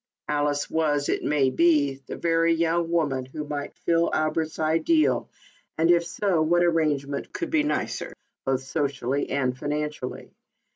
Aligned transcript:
Alice 0.27 0.67
was, 0.67 1.09
it 1.09 1.23
may 1.23 1.51
be, 1.51 2.01
the 2.07 2.15
very 2.15 2.57
woman 2.81 3.23
who 3.23 3.43
might 3.43 3.75
fill 3.75 4.09
Albert's 4.11 4.57
ideal, 4.57 5.29
and 5.77 5.91
if 5.91 6.03
so, 6.07 6.41
what 6.41 6.63
arrangement 6.63 7.31
could 7.31 7.51
be 7.51 7.61
nicer, 7.61 8.11
both 8.43 8.63
socially 8.63 9.29
and 9.29 9.55
financially? 9.55 10.31